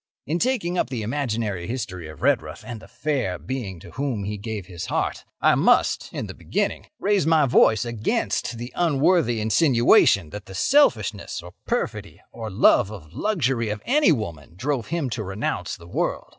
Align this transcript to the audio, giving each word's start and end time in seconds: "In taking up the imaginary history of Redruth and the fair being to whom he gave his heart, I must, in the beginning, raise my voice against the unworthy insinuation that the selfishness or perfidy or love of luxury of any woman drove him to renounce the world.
"In 0.25 0.39
taking 0.39 0.79
up 0.79 0.89
the 0.89 1.03
imaginary 1.03 1.67
history 1.67 2.07
of 2.07 2.23
Redruth 2.23 2.63
and 2.65 2.79
the 2.81 2.87
fair 2.87 3.37
being 3.37 3.79
to 3.81 3.91
whom 3.91 4.23
he 4.23 4.35
gave 4.35 4.65
his 4.65 4.87
heart, 4.87 5.25
I 5.39 5.53
must, 5.53 6.09
in 6.11 6.25
the 6.25 6.33
beginning, 6.33 6.87
raise 6.97 7.27
my 7.27 7.45
voice 7.45 7.85
against 7.85 8.57
the 8.57 8.73
unworthy 8.75 9.39
insinuation 9.39 10.31
that 10.31 10.47
the 10.47 10.55
selfishness 10.55 11.43
or 11.43 11.51
perfidy 11.67 12.19
or 12.31 12.49
love 12.49 12.89
of 12.91 13.13
luxury 13.13 13.69
of 13.69 13.83
any 13.85 14.11
woman 14.11 14.55
drove 14.55 14.87
him 14.87 15.07
to 15.11 15.21
renounce 15.23 15.77
the 15.77 15.85
world. 15.87 16.29